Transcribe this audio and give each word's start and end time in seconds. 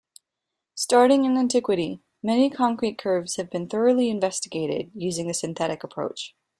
Starting 0.73 1.25
in 1.25 1.37
antiquity, 1.37 2.01
many 2.23 2.49
concrete 2.49 2.97
curves 2.97 3.35
have 3.35 3.51
been 3.51 3.69
thoroughly 3.69 4.09
investigated 4.09 4.89
using 4.95 5.27
the 5.27 5.33
synthetic 5.35 5.83
approach. 5.83 6.33